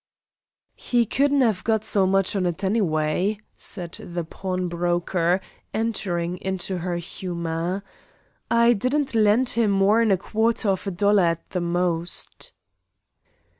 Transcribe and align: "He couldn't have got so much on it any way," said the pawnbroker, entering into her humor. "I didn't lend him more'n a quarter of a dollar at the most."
"He 0.77 1.05
couldn't 1.05 1.41
have 1.41 1.63
got 1.63 1.83
so 1.85 2.07
much 2.07 2.35
on 2.35 2.47
it 2.47 2.63
any 2.63 2.81
way," 2.81 3.39
said 3.55 3.91
the 3.91 4.23
pawnbroker, 4.23 5.39
entering 5.75 6.37
into 6.39 6.79
her 6.79 6.95
humor. 6.95 7.83
"I 8.49 8.73
didn't 8.73 9.13
lend 9.13 9.49
him 9.49 9.69
more'n 9.69 10.09
a 10.09 10.17
quarter 10.17 10.69
of 10.69 10.87
a 10.87 10.91
dollar 10.91 11.21
at 11.21 11.47
the 11.51 11.61
most." 11.61 12.51